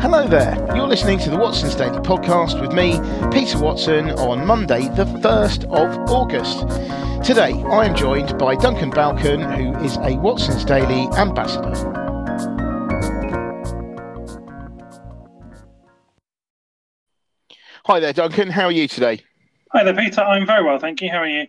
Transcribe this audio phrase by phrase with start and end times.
[0.00, 0.54] Hello there.
[0.76, 2.98] You're listening to the Watson's Daily podcast with me,
[3.32, 6.60] Peter Watson, on Monday, the 1st of August.
[7.26, 11.72] Today, I am joined by Duncan Balcon, who is a Watson's Daily ambassador.
[17.86, 18.50] Hi there, Duncan.
[18.50, 19.20] How are you today?
[19.72, 20.20] Hi there, Peter.
[20.20, 21.10] I'm very well, thank you.
[21.10, 21.46] How are you?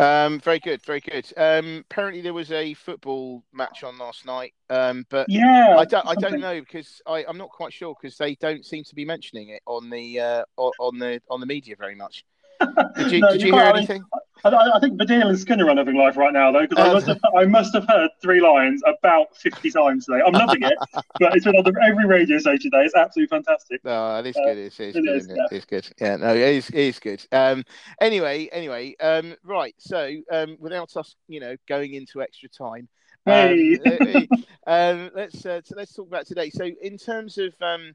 [0.00, 1.30] Um, very good, very good.
[1.36, 6.06] Um, apparently, there was a football match on last night, um, but Yeah, I don't,
[6.06, 9.04] I don't know because I, I'm not quite sure because they don't seem to be
[9.04, 12.24] mentioning it on the uh, on the on the media very much.
[12.96, 14.02] Did you No, did you you hear anything?
[14.14, 16.88] I, I I think Baddiel and Skinner are living life right now, though, because I,
[16.88, 20.20] Uh, must have, I must have heard Three Lions about 50 times today.
[20.26, 20.78] I'm loving it,
[21.18, 22.84] but it's been on the, every radio station today.
[22.84, 23.82] It's absolutely fantastic.
[23.84, 24.58] No, it is Uh, good.
[24.58, 25.16] It's, it's it good.
[25.16, 25.52] is, isn't?
[25.52, 25.88] It's good.
[26.00, 26.68] Yeah, no, it is.
[26.70, 27.24] It is good.
[27.32, 27.64] Um,
[28.00, 29.74] anyway, anyway, um, right.
[29.78, 32.88] So, um, without us, you know, going into extra time,
[33.26, 34.28] um, Hey.
[34.66, 36.50] um, let's uh, so let's talk about today.
[36.50, 37.92] So, in terms of um,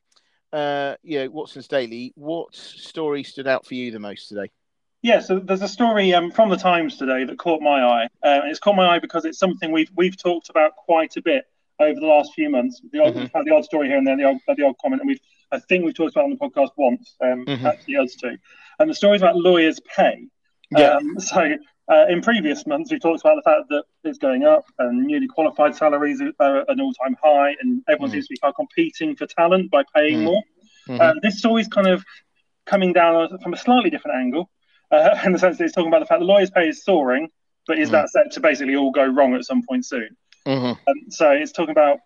[0.54, 4.52] uh, you know, Watson's Daily, what story stood out for you the most today?
[5.06, 8.06] Yeah, so there's a story um, from the Times today that caught my eye.
[8.24, 11.46] Uh, it's caught my eye because it's something we've we've talked about quite a bit
[11.80, 12.82] over the last few months.
[12.92, 13.46] The odd, Mhm.
[13.46, 15.20] the odd story here and there, the odd, the odd comment, and we've
[15.52, 17.16] I think we've talked about it on the podcast once.
[17.22, 17.66] Um, Mhm.
[17.66, 18.36] actually, us two.
[18.80, 20.26] And the story is about lawyers' pay.
[20.76, 20.94] Yeah.
[20.96, 21.54] Um, so
[21.88, 25.28] uh, in previous months, we've talked about the fact that it's going up and newly
[25.28, 28.14] qualified salaries are at an all-time high, and everyone Mm.
[28.14, 30.24] seems to be competing for talent by paying Mm.
[30.24, 30.44] more.
[30.88, 31.00] Mhm.
[31.00, 32.04] Um, this story's kind of
[32.66, 34.50] coming down from a slightly different angle,
[34.92, 37.30] uh, in the sense that he's talking about the fact the lawyers' pay is soaring,
[37.68, 37.94] but is Mm.
[37.94, 40.10] that set to basically all go wrong at some point soon?
[40.46, 40.78] Mhm.
[40.88, 42.00] Um, so it's talking about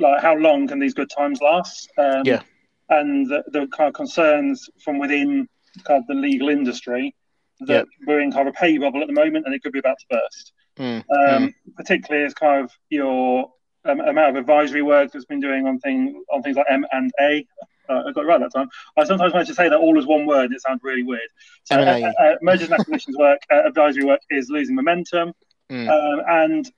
[0.00, 1.90] like how long can these good times last?
[1.98, 2.42] Um, Yeah.
[2.88, 5.48] And the, the kind of concerns from within
[5.84, 7.14] kind of the legal industry
[7.60, 9.78] that we're in kind of a pay bubble at the moment, and it could be
[9.78, 10.52] about to burst.
[10.78, 11.04] Mm.
[11.10, 13.50] Um, Particularly as kind of your
[13.84, 17.10] um, amount of advisory work that's been doing on thing on things like M and
[17.20, 17.46] A.
[17.88, 18.68] Uh, I got it right that time.
[18.96, 20.46] I sometimes manage to say that all as one word.
[20.46, 21.28] and It sounds really weird.
[21.64, 25.32] So, uh, uh, mergers and acquisitions work, uh, advisory work is losing momentum.
[25.70, 25.88] Mm.
[25.88, 26.70] Um, and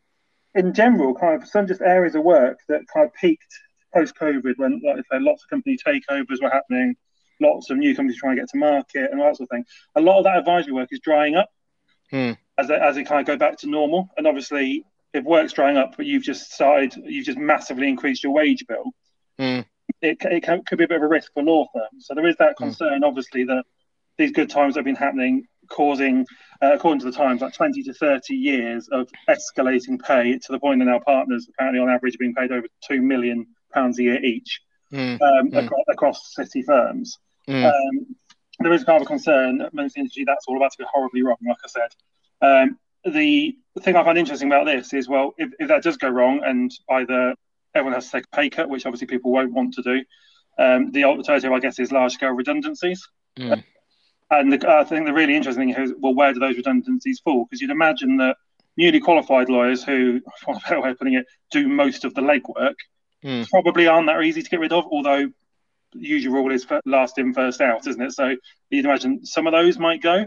[0.54, 3.52] in general, kind of some just areas of work that kind of peaked
[3.92, 6.96] post COVID when, like I say, lots of company takeovers were happening,
[7.40, 9.64] lots of new companies trying to get to market and all that sort of thing.
[9.96, 11.50] A lot of that advisory work is drying up
[12.10, 12.32] Hmm.
[12.58, 14.10] as they, as it kind of go back to normal.
[14.16, 18.32] And obviously, if work's drying up, but you've just started, you've just massively increased your
[18.32, 18.92] wage bill,
[19.40, 19.64] Mm.
[20.04, 22.06] It, it can, could be a bit of a risk for law firms.
[22.06, 22.64] So there is that Hmm.
[22.64, 23.64] concern, obviously, that
[24.18, 26.26] these good times have been happening, causing,
[26.62, 30.58] uh, according to the Times, like 20 to 30 years of escalating pay to the
[30.58, 34.02] point that now partners apparently on average are being paid over two million pounds a
[34.04, 34.60] year each
[34.92, 35.20] Mm.
[35.20, 35.64] um, Mm.
[35.64, 37.18] across, across city firms.
[37.48, 37.64] Mm.
[37.64, 38.14] Um,
[38.60, 41.22] there is kind of a concern that most industry that's all about to go horribly
[41.22, 41.90] wrong, like I said.
[42.40, 46.08] Um, the thing I find interesting about this is, well, if, if that does go
[46.08, 47.34] wrong and either
[47.74, 50.04] everyone has to take a pay cut, which obviously people won't want to do,
[50.58, 53.06] um, the alternative, I guess, is large scale redundancies.
[53.38, 53.64] Mm.
[54.30, 57.44] And the, I think the really interesting thing is, well, where do those redundancies fall?
[57.44, 58.36] Because you'd imagine that
[58.76, 62.22] newly qualified lawyers who, for a better way of putting it, do most of the
[62.22, 62.74] legwork
[63.24, 63.48] Mm.
[63.48, 65.30] probably aren't that easy to get rid of, although
[65.94, 68.12] the usual rule is last in, first out, isn't it?
[68.12, 68.36] So
[68.68, 70.26] you'd imagine some of those might go.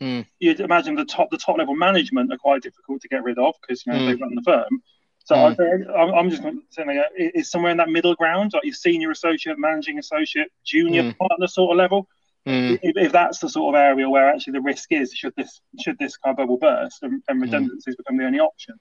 [0.00, 0.24] Mm.
[0.38, 3.56] You'd imagine the top the top level management are quite difficult to get rid of
[3.60, 4.06] because you know Mm.
[4.06, 4.82] they run the firm.
[5.28, 5.90] So Mm.
[5.90, 9.10] I I'm just saying like, uh, it's somewhere in that middle ground, like your senior
[9.10, 11.18] associate, managing associate, junior Mm.
[11.18, 12.08] partner sort of level.
[12.46, 12.78] Mm.
[12.82, 15.98] If, if that's the sort of area where actually the risk is, should this should
[15.98, 18.76] this kind of bubble burst and, and redundancies become the only option.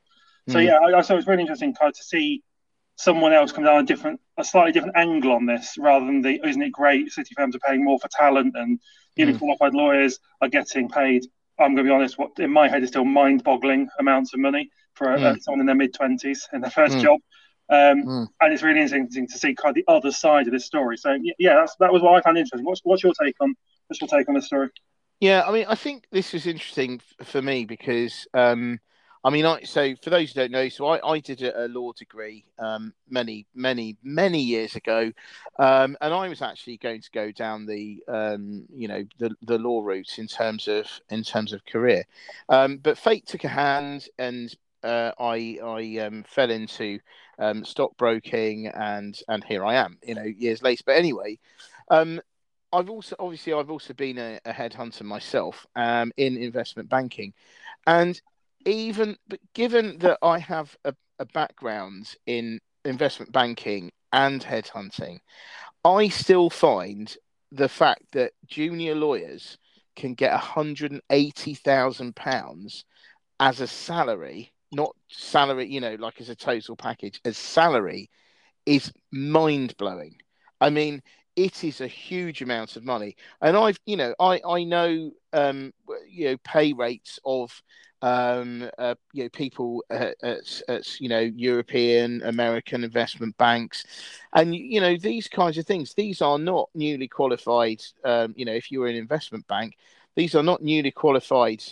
[0.48, 0.66] So Mm.
[0.68, 2.44] yeah, I, I thought it was really interesting kind of to see
[2.96, 6.40] someone else come down a different, a slightly different angle on this, rather than the
[6.48, 7.12] isn't it great?
[7.12, 8.80] City firms are paying more for talent, and
[9.18, 9.40] newly Mm.
[9.40, 11.24] qualified lawyers are getting paid.
[11.60, 12.18] I'm going to be honest.
[12.18, 15.42] What in my head is still mind-boggling amounts of money for uh, Mm.
[15.42, 17.02] someone in their mid twenties in their first Mm.
[17.02, 17.20] job.
[17.70, 18.28] Um, Mm.
[18.40, 20.98] And it's really interesting to see kind of the other side of this story.
[20.98, 22.66] So yeah, that's, that was what I found interesting.
[22.66, 23.56] What's, what's your take on
[23.88, 24.70] what's your take on this story?
[25.20, 28.80] Yeah, I mean, I think this was interesting f- for me because, um,
[29.24, 31.68] I mean, I so for those who don't know, so I, I did a, a
[31.68, 35.12] law degree um, many, many, many years ago,
[35.60, 39.58] um, and I was actually going to go down the, um, you know, the the
[39.58, 42.04] law route in terms of in terms of career,
[42.50, 47.00] um, but fate took a hand, and uh, I I um, fell into
[47.40, 50.84] um, stockbroking, and and here I am, you know, years later.
[50.86, 51.40] But anyway.
[51.90, 52.20] Um,
[52.74, 57.34] I've also obviously I've also been a, a headhunter myself um, in investment banking,
[57.88, 58.20] and
[58.68, 59.18] even
[59.54, 65.20] given that I have a, a background in investment banking and headhunting,
[65.84, 67.16] I still find
[67.52, 69.58] the fact that junior lawyers
[69.96, 72.86] can get hundred and eighty thousand pounds
[73.40, 78.10] as a salary not salary, you know, like as a total package, as salary
[78.66, 80.18] is mind blowing.
[80.60, 81.02] I mean,
[81.36, 85.72] it is a huge amount of money, and I've, you know, I I know, um,
[86.10, 87.62] you know, pay rates of,
[88.02, 93.86] um, uh, you know, people at, at, at, you know European, American investment banks,
[94.34, 95.94] and you know these kinds of things.
[95.94, 97.82] These are not newly qualified.
[98.04, 99.78] Um, you know, if you were an investment bank,
[100.16, 101.64] these are not newly qualified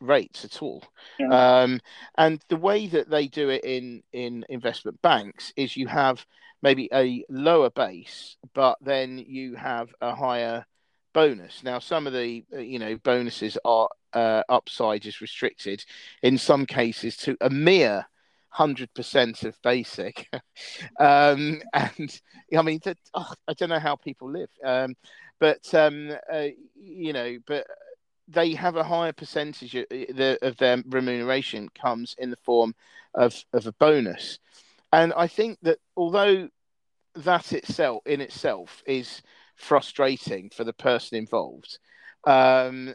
[0.00, 0.82] rates at all.
[1.18, 1.62] Yeah.
[1.62, 1.80] Um,
[2.16, 6.24] and the way that they do it in in investment banks is you have
[6.62, 10.64] maybe a lower base, but then you have a higher
[11.12, 11.62] bonus.
[11.62, 15.84] Now, some of the uh, you know bonuses are uh, upside is restricted
[16.22, 18.06] in some cases to a mere
[18.48, 20.28] hundred percent of basic,
[21.00, 22.20] um, and
[22.56, 22.80] I mean,
[23.14, 24.94] oh, I don't know how people live, um,
[25.40, 27.66] but um, uh, you know, but
[28.28, 32.74] they have a higher percentage of, the, of their remuneration comes in the form
[33.14, 34.38] of, of a bonus.
[34.92, 36.48] And I think that although
[37.16, 39.22] that itself in itself is
[39.56, 41.78] frustrating for the person involved,
[42.26, 42.94] um,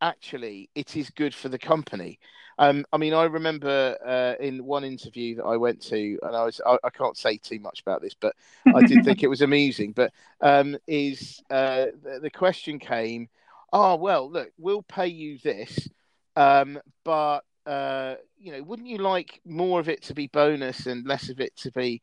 [0.00, 2.18] actually it is good for the company.
[2.58, 6.44] Um, I mean, I remember uh, in one interview that I went to, and I
[6.44, 8.34] was I, I can't say too much about this, but
[8.74, 9.92] I did think it was amusing.
[9.92, 10.12] But
[10.42, 13.28] um, is uh, the, the question came
[13.72, 15.88] oh well look we'll pay you this
[16.36, 21.06] um, but uh, you know wouldn't you like more of it to be bonus and
[21.06, 22.00] less of it to be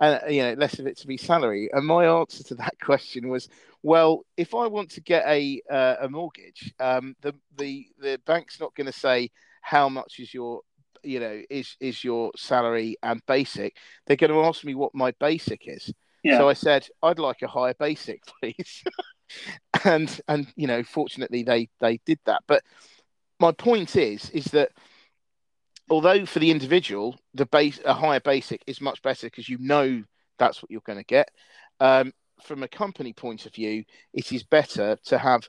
[0.00, 3.28] uh, you know less of it to be salary and my answer to that question
[3.28, 3.48] was
[3.82, 8.60] well if i want to get a uh, a mortgage um, the the the bank's
[8.60, 9.30] not going to say
[9.62, 10.60] how much is your
[11.02, 15.12] you know is is your salary and basic they're going to ask me what my
[15.20, 15.92] basic is
[16.24, 16.38] yeah.
[16.38, 18.82] so i said i'd like a higher basic please
[19.84, 22.42] and and you know, fortunately they they did that.
[22.46, 22.62] But
[23.40, 24.70] my point is is that
[25.90, 30.02] although for the individual the base a higher basic is much better because you know
[30.38, 31.30] that's what you're going to get.
[31.80, 32.12] Um,
[32.42, 35.48] from a company point of view, it is better to have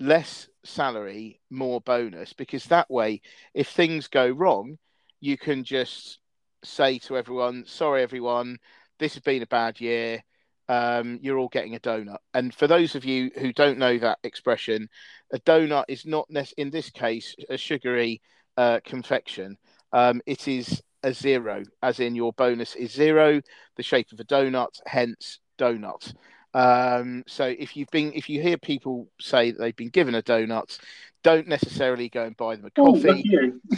[0.00, 3.20] less salary, more bonus, because that way,
[3.54, 4.78] if things go wrong,
[5.20, 6.18] you can just
[6.64, 8.58] say to everyone, "Sorry, everyone,
[8.98, 10.24] this has been a bad year
[10.68, 12.18] um, you're all getting a donut.
[12.32, 14.88] And for those of you who don't know that expression,
[15.32, 18.22] a donut is not in this case a sugary
[18.56, 19.56] uh, confection.
[19.94, 23.40] Um, it is a zero, as in your bonus is zero,
[23.76, 26.12] the shape of a donut, hence donut.
[26.52, 30.22] Um, so if you've been, if you hear people say that they've been given a
[30.22, 30.78] donut,
[31.22, 33.24] don't necessarily go and buy them a coffee.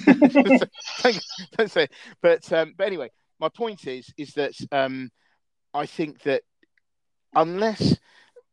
[1.02, 1.20] don't,
[1.56, 1.86] don't say.
[2.22, 5.10] But um, but anyway, my point is is that um,
[5.74, 6.42] I think that
[7.34, 7.98] unless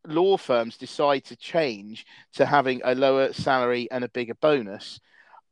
[0.05, 4.99] law firms decide to change to having a lower salary and a bigger bonus,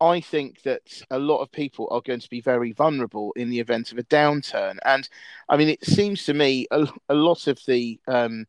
[0.01, 3.59] I think that a lot of people are going to be very vulnerable in the
[3.59, 4.79] event of a downturn.
[4.83, 5.07] And
[5.47, 8.47] I mean, it seems to me a, a lot of the um,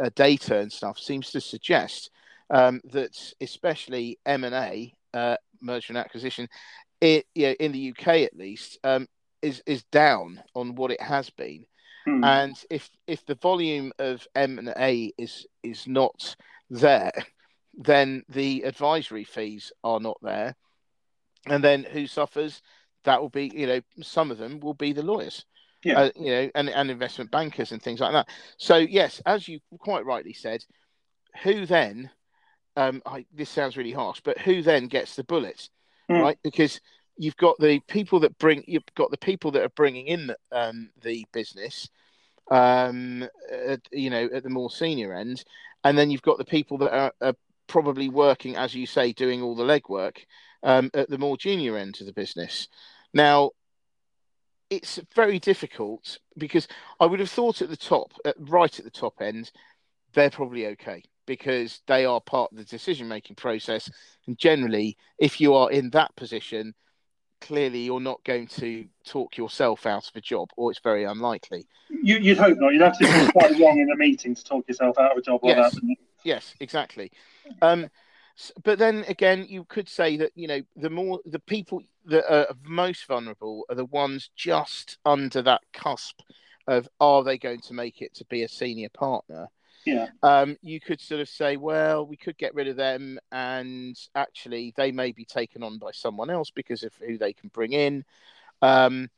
[0.00, 2.10] uh, data and stuff seems to suggest
[2.50, 6.48] um, that, especially M and A, uh, merger and acquisition,
[7.00, 9.08] it, you know, in the UK at least, um,
[9.40, 11.64] is is down on what it has been.
[12.04, 12.24] Hmm.
[12.24, 16.36] And if if the volume of M and A is is not
[16.68, 17.12] there,
[17.74, 20.56] then the advisory fees are not there.
[21.46, 22.62] And then who suffers?
[23.04, 25.46] That will be, you know, some of them will be the lawyers.
[25.82, 25.98] Yeah.
[25.98, 28.28] Uh, you know, and, and investment bankers and things like that.
[28.58, 30.62] So yes, as you quite rightly said,
[31.42, 32.10] who then
[32.76, 35.70] um, I, this sounds really harsh, but who then gets the bullets,
[36.10, 36.20] mm.
[36.20, 36.38] right?
[36.42, 36.80] Because
[37.20, 40.36] you've got the people that bring you've got the people that are bringing in the,
[40.52, 41.88] um, the business
[42.50, 45.44] um, at, you know at the more senior end
[45.84, 47.34] and then you've got the people that are, are
[47.66, 50.16] probably working as you say doing all the legwork
[50.62, 52.68] um, at the more junior end of the business
[53.12, 53.50] now
[54.68, 56.68] it's very difficult because
[57.00, 59.50] i would have thought at the top at, right at the top end
[60.12, 63.90] they're probably okay because they are part of the decision making process
[64.26, 66.74] and generally if you are in that position
[67.40, 71.66] clearly you're not going to talk yourself out of a job, or it's very unlikely.
[71.88, 72.72] You, would hope not.
[72.72, 75.22] You'd have to be quite wrong in a meeting to talk yourself out of a
[75.22, 75.74] job yes.
[75.74, 75.96] that.
[76.22, 77.10] Yes, exactly.
[77.62, 77.88] Um,
[78.62, 82.54] but then again, you could say that you know the more the people that are
[82.64, 86.20] most vulnerable are the ones just under that cusp
[86.66, 89.48] of are they going to make it to be a senior partner
[89.86, 90.08] yeah.
[90.22, 94.74] Um, you could sort of say, well, we could get rid of them, and actually,
[94.76, 98.04] they may be taken on by someone else because of who they can bring in.
[98.62, 99.08] Um,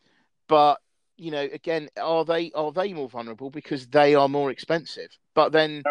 [0.48, 0.80] but
[1.16, 5.16] you know, again, are they are they more vulnerable because they are more expensive?
[5.34, 5.82] But then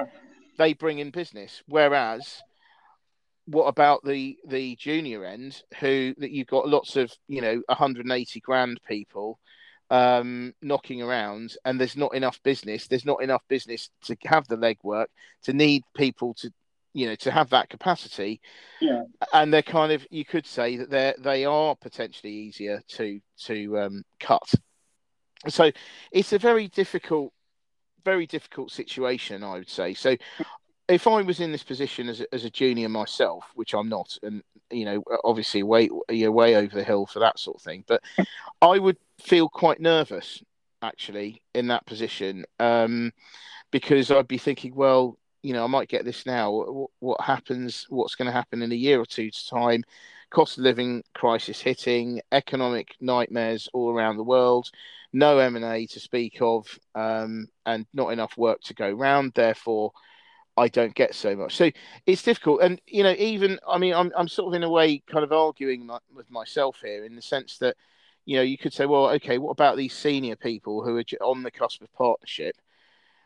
[0.58, 2.42] they bring in business, whereas
[3.52, 8.40] what about the the junior end who that you've got lots of you know 180
[8.40, 9.40] grand people
[9.90, 14.56] um, knocking around and there's not enough business there's not enough business to have the
[14.56, 15.08] legwork
[15.44, 16.52] to need people to
[16.94, 18.42] you know to have that capacity.
[18.80, 19.04] Yeah.
[19.34, 23.80] And they're kind of you could say that they're they are potentially easier to to
[23.80, 24.54] um, cut.
[25.48, 25.72] So
[26.12, 27.34] it's a very difficult
[28.04, 29.94] very difficult situation i would say.
[29.94, 30.16] So
[30.88, 34.18] if I was in this position as a, as a junior myself, which I'm not,
[34.24, 37.84] and you know, obviously way you're way over the hill for that sort of thing,
[37.88, 38.02] but
[38.62, 40.44] I would feel quite nervous
[40.82, 43.12] actually in that position um,
[43.72, 46.52] because I'd be thinking, well, you know, I might get this now.
[46.52, 47.86] What, what happens?
[47.90, 49.84] What's going to happen in a year or two's time?
[50.30, 54.70] Cost of living crisis hitting, economic nightmares all around the world,
[55.12, 59.34] no M and A to speak of, um, and not enough work to go round.
[59.34, 59.92] Therefore,
[60.58, 61.56] I don't get so much.
[61.56, 61.72] So
[62.06, 62.62] it's difficult.
[62.62, 65.32] And, you know, even, I mean, I'm, I'm sort of in a way kind of
[65.32, 67.76] arguing my, with myself here in the sense that,
[68.26, 71.44] you know, you could say, well, okay, what about these senior people who are on
[71.44, 72.56] the cusp of partnership?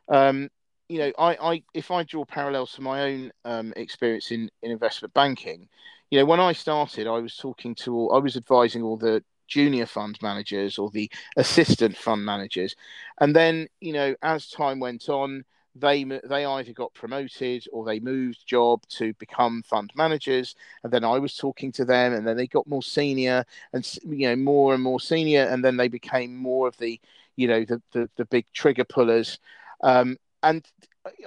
[0.08, 0.50] Um,
[0.88, 4.72] you know, I, I, if I draw parallels to my own um, experience in, in
[4.72, 5.68] investment banking,
[6.12, 9.24] you know, when I started, I was talking to all, I was advising all the
[9.48, 12.76] junior fund managers or the assistant fund managers.
[13.20, 15.44] And then, you know, as time went on,
[15.76, 21.04] they they either got promoted or they moved job to become fund managers and then
[21.04, 24.74] i was talking to them and then they got more senior and you know more
[24.74, 27.00] and more senior and then they became more of the
[27.36, 29.40] you know the the, the big trigger pullers.
[29.84, 30.66] Um, and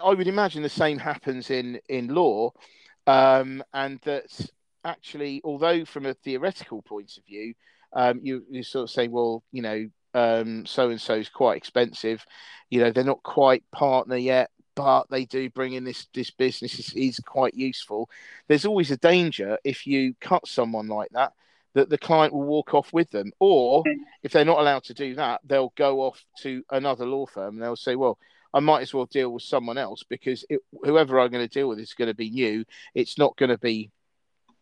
[0.02, 2.50] i would imagine the same happens in in law
[3.06, 4.50] um, and that
[4.84, 7.54] actually although from a theoretical point of view
[7.94, 9.88] um, you, you sort of say well you know
[10.18, 12.25] um, so and so is quite expensive.
[12.70, 16.78] You know, they're not quite partner yet, but they do bring in this this business
[16.78, 18.10] is, is quite useful.
[18.48, 21.32] There's always a danger if you cut someone like that
[21.75, 23.84] that the client will walk off with them, or
[24.22, 27.62] if they're not allowed to do that, they'll go off to another law firm and
[27.62, 28.18] they'll say, well.
[28.54, 31.68] I might as well deal with someone else because it, whoever I'm going to deal
[31.68, 32.64] with is going to be new.
[32.94, 33.90] It's not going to be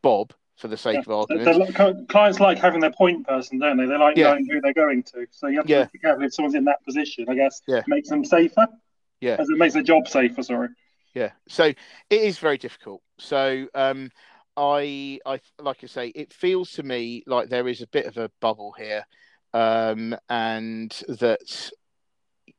[0.03, 1.01] Bob for the sake yeah.
[1.01, 2.09] of argument.
[2.09, 3.87] clients like having their point person, don't they?
[3.87, 4.31] They like yeah.
[4.31, 5.27] knowing who they're going to.
[5.31, 5.89] So you have to yeah.
[5.93, 7.27] be careful if someone's in that position.
[7.29, 7.83] I guess yeah.
[7.87, 8.67] makes them safer.
[9.21, 10.43] Yeah, as it makes their job safer.
[10.43, 10.69] Sorry.
[11.15, 11.31] Yeah.
[11.49, 11.77] So it
[12.11, 13.03] is very difficult.
[13.19, 14.11] So um,
[14.57, 18.17] I, I like I say, it feels to me like there is a bit of
[18.17, 19.07] a bubble here,
[19.53, 21.71] um, and that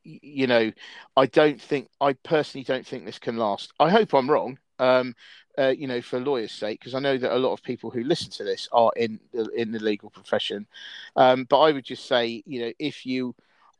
[0.03, 0.71] you know,
[1.15, 3.73] I don't think I personally don't think this can last.
[3.79, 4.59] I hope I'm wrong.
[4.79, 5.15] Um,
[5.59, 8.03] uh, you know, for lawyers' sake, because I know that a lot of people who
[8.03, 9.19] listen to this are in
[9.55, 10.67] in the legal profession.
[11.15, 13.33] Um, but I would just say, you know, if you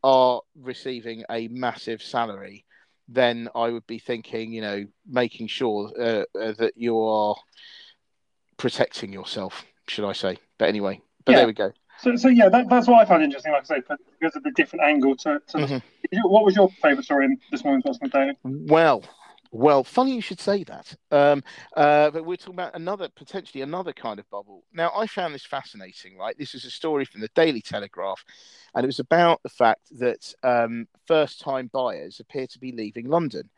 [0.03, 2.65] are receiving a massive salary,
[3.07, 7.35] then I would be thinking, you know, making sure uh, uh, that you are
[8.57, 10.37] protecting yourself, should I say?
[10.57, 11.37] But anyway, but yeah.
[11.39, 11.71] there we go.
[11.99, 13.53] So, so yeah, that, that's what I found interesting.
[13.53, 13.81] Like I say,
[14.19, 15.41] because of the different angle to.
[15.47, 15.77] to mm-hmm.
[16.23, 18.37] What was your favourite story in this morning's What's Daily?
[18.43, 19.03] Well,
[19.51, 20.95] well, funny you should say that.
[21.11, 21.43] Um,
[21.75, 24.63] uh, but we're talking about another, potentially another kind of bubble.
[24.73, 26.37] Now, I found this fascinating, right?
[26.37, 28.23] This is a story from the Daily Telegraph,
[28.75, 33.07] and it was about the fact that um, first time buyers appear to be leaving
[33.07, 33.49] London.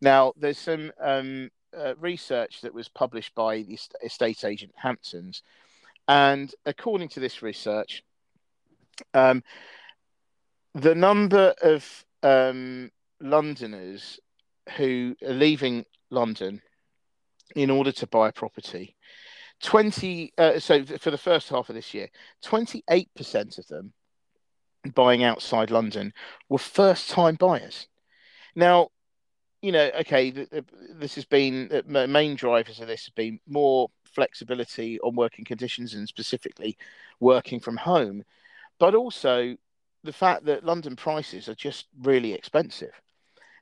[0.00, 5.42] Now, there's some um, uh, research that was published by the estate agent Hamptons,
[6.06, 8.02] and according to this research,
[9.14, 9.42] um,
[10.74, 12.90] the number of um,
[13.20, 14.20] Londoners
[14.76, 16.60] who are leaving London
[17.56, 18.96] in order to buy a property.
[19.62, 22.08] 20 uh, so for the first half of this year
[22.44, 23.92] 28% of them
[24.94, 26.12] buying outside london
[26.48, 27.88] were first time buyers
[28.54, 28.88] now
[29.60, 30.30] you know okay
[30.94, 35.94] this has been the main drivers of this have been more flexibility on working conditions
[35.94, 36.76] and specifically
[37.18, 38.22] working from home
[38.78, 39.56] but also
[40.04, 42.92] the fact that london prices are just really expensive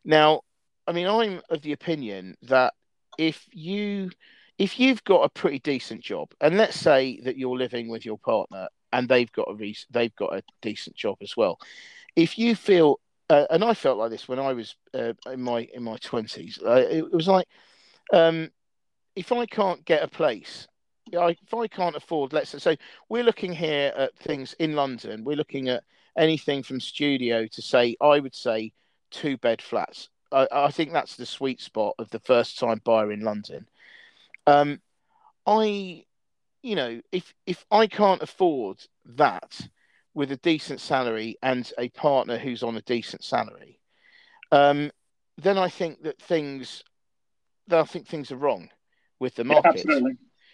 [0.04, 0.42] now
[0.86, 2.74] I mean, I'm of the opinion that
[3.18, 4.10] if you
[4.58, 8.18] if you've got a pretty decent job, and let's say that you're living with your
[8.18, 11.58] partner and they've got a re- they've got a decent job as well,
[12.14, 15.68] if you feel uh, and I felt like this when I was uh, in my
[15.74, 17.48] in my twenties, uh, it, it, was like
[18.12, 18.50] um,
[19.16, 20.68] if I can't get a place.
[21.12, 22.76] if I can't afford, let's say, so
[23.08, 25.24] we're looking here at things in London.
[25.24, 25.82] We're looking at
[26.16, 28.72] anything from studio to say, I would say,
[29.10, 33.12] two bed flats I, I think that's the sweet spot of the first time buyer
[33.12, 33.68] in London.
[34.46, 34.80] Um,
[35.46, 36.04] I,
[36.62, 39.60] you know, if if I can't afford that
[40.14, 43.80] with a decent salary and a partner who's on a decent salary,
[44.50, 44.90] um,
[45.36, 46.82] then I think that things,
[47.66, 48.70] then I think things are wrong.
[49.18, 49.84] with the market.
[49.88, 50.00] Yeah.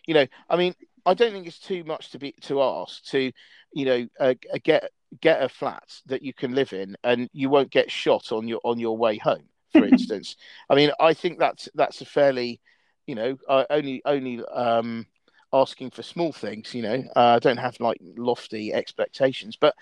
[0.06, 0.74] You know, I mean,
[1.06, 3.32] I don't think it's too much to be to ask to,
[3.72, 7.70] you know, uh, get get a flat that you can live in and you won't
[7.70, 10.36] get shot on your on your way home for instance
[10.70, 12.60] i mean i think that's that's a fairly
[13.06, 15.06] you know uh, only only um
[15.52, 19.74] asking for small things you know uh, i don't have like lofty expectations but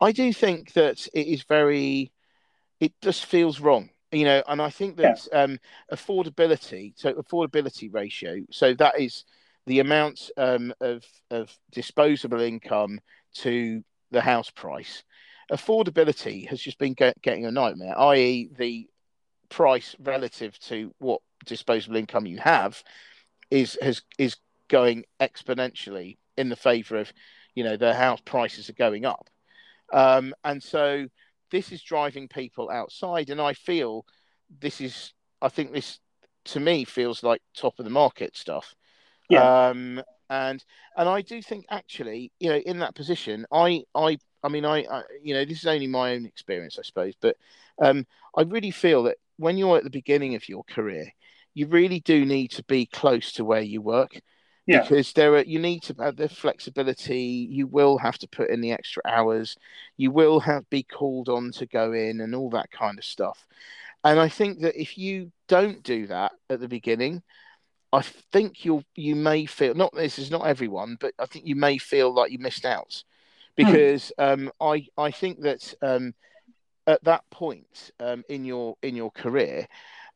[0.00, 2.12] i do think that it is very
[2.80, 5.42] it just feels wrong you know and i think that yeah.
[5.42, 5.58] um
[5.92, 9.24] affordability so affordability ratio so that is
[9.68, 12.98] the amount um, of of disposable income
[13.34, 15.04] to the house price.
[15.52, 18.88] Affordability has just been get, getting a nightmare, i.e., the
[19.48, 22.82] price relative to what disposable income you have
[23.50, 24.36] is has is
[24.68, 27.12] going exponentially in the favour of,
[27.54, 29.28] you know, the house prices are going up,
[29.92, 31.06] um, and so
[31.50, 34.04] this is driving people outside, and I feel
[34.60, 35.98] this is, I think this
[36.44, 38.74] to me feels like top of the market stuff.
[39.30, 39.68] Yeah.
[39.68, 40.62] Um, and
[40.96, 44.84] and I do think actually, you know, in that position, I I I mean, I,
[44.90, 47.36] I you know, this is only my own experience, I suppose, but
[47.80, 51.12] um, I really feel that when you're at the beginning of your career,
[51.54, 54.20] you really do need to be close to where you work.
[54.66, 54.82] Yeah.
[54.82, 57.48] Because there are, you need to have the flexibility.
[57.50, 59.56] You will have to put in the extra hours.
[59.96, 63.46] You will have be called on to go in and all that kind of stuff.
[64.04, 67.22] And I think that if you don't do that at the beginning,
[67.92, 71.56] I think you'll you may feel not this is not everyone, but I think you
[71.56, 73.02] may feel like you missed out
[73.56, 73.64] hmm.
[73.64, 74.24] because hmm.
[74.24, 76.14] um, I I think that um,
[76.88, 79.68] at that point um, in your in your career,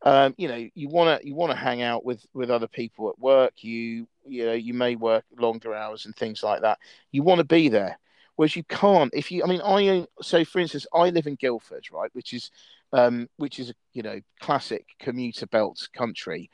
[0.02, 3.10] um, you know you want to you want to hang out with with other people
[3.10, 3.52] at work.
[3.62, 6.78] You you know you may work longer hours and things like that.
[7.12, 7.98] You want to be there,
[8.36, 9.44] whereas you can't if you.
[9.44, 12.50] I mean, I so for instance, I live in Guildford, right, which is
[12.94, 16.50] um, which is you know classic commuter belt country.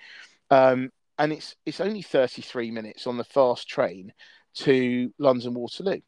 [0.51, 4.13] Um, and it's it's only 33 minutes on the fast train
[4.55, 6.01] to London Waterloo.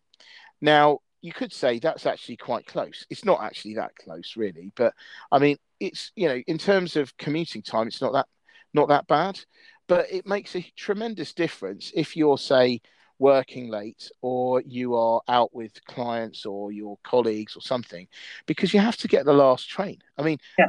[0.61, 3.06] Now, you could say that's actually quite close.
[3.10, 4.94] It's not actually that close, really, but
[5.30, 8.26] I mean, it's you know, in terms of commuting time, it's not that
[8.72, 9.40] not that bad,
[9.88, 12.80] but it makes a tremendous difference if you're say
[13.18, 18.09] working late or you are out with clients or your colleagues or something
[18.46, 19.98] because you have to get the last train.
[20.16, 20.66] I mean, yeah.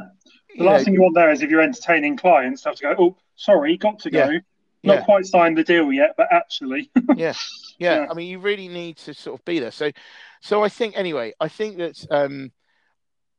[0.56, 2.94] The last know, thing you want there is if you're entertaining clients, have to go,
[2.98, 4.28] oh, sorry, got to go.
[4.28, 4.38] Yeah.
[4.84, 5.04] Not yeah.
[5.04, 6.90] quite signed the deal yet, but actually.
[7.16, 7.32] yeah.
[7.78, 8.00] yeah.
[8.02, 8.06] yeah.
[8.10, 9.70] I mean, you really need to sort of be there.
[9.70, 9.90] So,
[10.42, 12.50] so I think anyway, I think that um,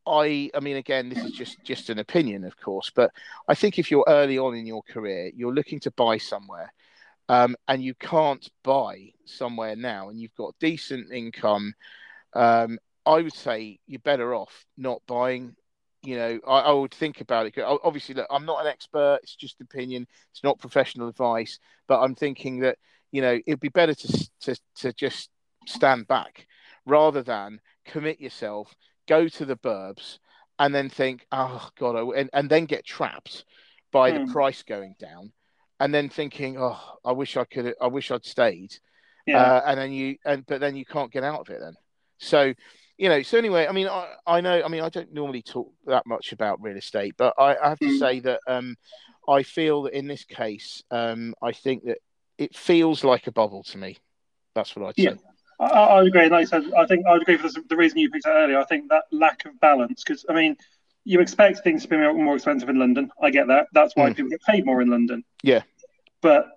[0.07, 3.11] I, I mean, again, this is just just an opinion, of course, but
[3.47, 6.73] I think if you're early on in your career, you're looking to buy somewhere,
[7.27, 11.73] um, and you can't buy somewhere now, and you've got decent income,
[12.33, 15.55] um, I would say you're better off not buying
[16.05, 17.57] you know, I, I, would think about it.
[17.57, 19.19] Obviously, look, I'm not an expert.
[19.23, 20.05] It's just opinion.
[20.31, 21.59] It's not professional advice.
[21.87, 22.77] But I'm thinking that
[23.11, 25.29] you know it'd be better to to to just
[25.65, 26.45] stand back
[26.85, 28.73] rather than commit yourself,
[29.07, 30.19] go to the burbs,
[30.59, 33.45] and then think, oh god, I, and and then get trapped
[33.91, 34.31] by the hmm.
[34.31, 35.31] price going down,
[35.79, 38.75] and then thinking, oh, I wish I could, I wish I'd stayed.
[39.25, 39.41] Yeah.
[39.41, 41.75] Uh, and then you and but then you can't get out of it then.
[42.17, 42.53] So
[42.97, 45.71] you know, so anyway, I mean, I, I know, I mean, I don't normally talk
[45.87, 47.99] that much about real estate, but I, I have to mm.
[47.99, 48.75] say that um,
[49.27, 51.97] I feel that in this case, um, I think that
[52.37, 53.97] it feels like a bubble to me.
[54.53, 55.11] That's what I'd yeah.
[55.11, 55.17] say.
[55.59, 56.29] I, I would agree.
[56.29, 58.59] Like I said, I think I would agree for the reason you picked out earlier.
[58.59, 60.57] I think that lack of balance, because I mean,
[61.05, 63.11] you expect things to be more expensive in London.
[63.21, 63.67] I get that.
[63.73, 64.15] That's why mm.
[64.15, 65.23] people get paid more in London.
[65.43, 65.63] Yeah.
[66.21, 66.47] But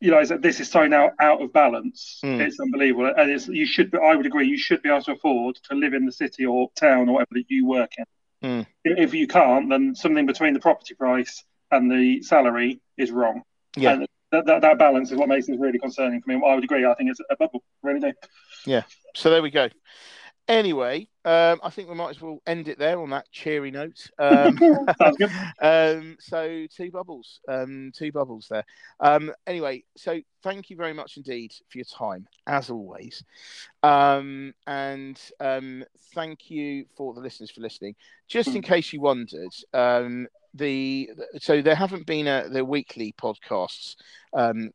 [0.00, 2.20] you know, this is so now out of balance.
[2.24, 2.40] Mm.
[2.40, 3.92] It's unbelievable, and it's, you should.
[3.92, 4.48] Be, I would agree.
[4.48, 7.34] You should be able to afford to live in the city or town or whatever
[7.34, 8.04] that you work in.
[8.42, 8.66] Mm.
[8.84, 13.42] If you can't, then something between the property price and the salary is wrong.
[13.76, 13.92] Yeah.
[13.92, 16.40] And that, that, that balance is what makes it really concerning for me.
[16.44, 16.84] I would agree.
[16.84, 18.12] I think it's a bubble, really do.
[18.66, 18.82] Yeah.
[19.14, 19.68] So there we go.
[20.48, 24.10] Anyway, um, I think we might as well end it there on that cheery note.
[24.18, 24.58] Um,
[25.60, 28.64] Um, so two bubbles, um, two bubbles there.
[29.00, 33.22] Um, anyway, so thank you very much indeed for your time, as always,
[33.82, 35.20] um, and
[36.14, 37.94] thank you for the listeners for listening.
[38.28, 38.60] Just in hmm.
[38.60, 39.52] case you wondered,
[40.54, 43.96] the so there haven't been a, the weekly podcasts.
[44.34, 44.70] Um,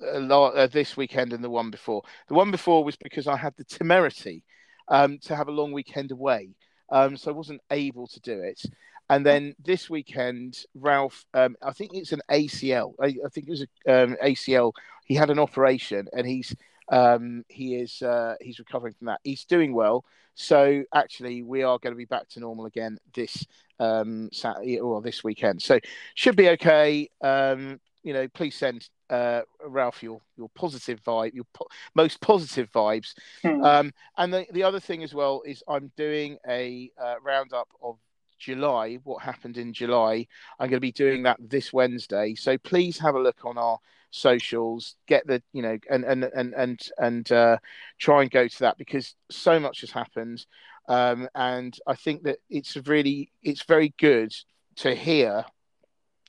[0.00, 2.02] lot, uh, this weekend and the one before.
[2.28, 4.42] The one before was because I had the temerity
[4.90, 6.50] um, to have a long weekend away.
[6.90, 8.60] Um, so I wasn't able to do it.
[9.08, 12.94] And then this weekend, Ralph, um, I think it's an ACL.
[13.00, 14.72] I, I think it was an um, ACL.
[15.04, 16.54] He had an operation, and he's
[16.90, 19.20] um, he is uh, he's recovering from that.
[19.24, 20.04] He's doing well.
[20.34, 23.44] So actually, we are going to be back to normal again this
[23.80, 25.60] um, Saturday or this weekend.
[25.60, 25.80] So
[26.14, 27.10] should be okay.
[27.20, 32.70] Um, you know, please send uh, Ralph, your your positive vibe, your po- most positive
[32.72, 33.14] vibes.
[33.42, 33.62] Hmm.
[33.62, 37.98] Um, and the, the other thing as well is I'm doing a uh, roundup of
[38.38, 40.26] July, what happened in July.
[40.58, 42.34] I'm going to be doing that this Wednesday.
[42.34, 43.78] So please have a look on our
[44.10, 47.58] socials, get the, you know, and, and, and, and, and uh,
[47.98, 50.44] try and go to that because so much has happened.
[50.88, 54.34] Um, and I think that it's really, it's very good
[54.76, 55.44] to hear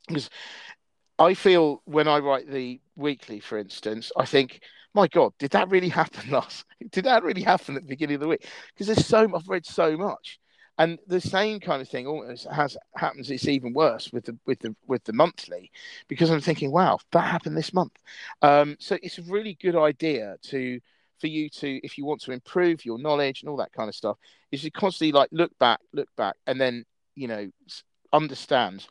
[0.08, 0.30] because
[1.22, 4.62] I feel when I write the weekly, for instance, I think,
[4.96, 6.66] my God, did that really happen last?
[6.92, 8.48] Did that really happen at the beginning of the week?
[8.74, 10.40] Because there's so I've read so much,
[10.80, 13.30] and the same kind of thing almost has happens.
[13.30, 15.72] It's even worse with the with the with the monthly,
[16.08, 17.98] because I'm thinking, wow, that happened this month.
[18.42, 20.80] Um, so it's a really good idea to
[21.20, 23.94] for you to, if you want to improve your knowledge and all that kind of
[23.94, 24.18] stuff,
[24.52, 27.48] is to constantly like look back, look back, and then you know
[28.12, 28.88] understand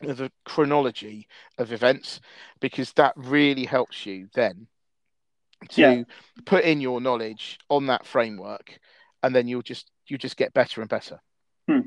[0.00, 1.28] the chronology
[1.58, 2.20] of events
[2.60, 4.66] because that really helps you then
[5.70, 6.02] to Yeah.
[6.44, 8.78] put in your knowledge on that framework
[9.22, 11.20] and then you'll just you just get better and better
[11.68, 11.80] Hmm.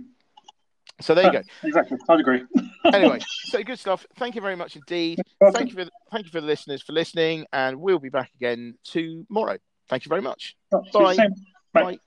[1.02, 1.98] so there you go Exactly.
[2.10, 2.42] I'd agree.
[2.94, 6.42] anyway so good stuff thank you very much indeed thank you for thank you for
[6.42, 9.58] the listeners for listening and we'll be back again tomorrow
[9.90, 11.16] thank you very much See you Bye.
[11.16, 11.36] soon.
[11.74, 11.84] Bye.
[11.84, 12.00] bye